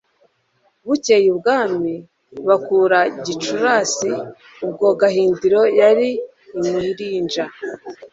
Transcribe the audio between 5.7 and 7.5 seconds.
yari i Mulinja